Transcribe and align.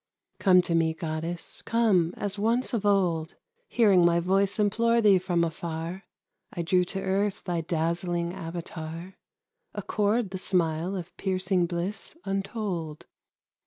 Come 0.39 0.63
to 0.63 0.73
me, 0.73 0.95
Goddess, 0.95 1.61
come 1.61 2.15
as 2.17 2.39
once 2.39 2.73
of 2.73 2.87
old, 2.87 3.35
Hearing 3.67 4.03
my 4.03 4.19
voice 4.19 4.57
implore 4.57 4.99
thee 4.99 5.19
from 5.19 5.43
afar, 5.43 6.05
I 6.51 6.63
drew 6.63 6.83
to 6.85 6.99
earth 6.99 7.43
thy 7.43 7.61
dazzling 7.61 8.33
avatar; 8.33 9.19
Accord 9.75 10.31
the 10.31 10.39
smile 10.39 10.95
of 10.95 11.15
piercing 11.17 11.67
bliss 11.67 12.15
untold. 12.25 13.05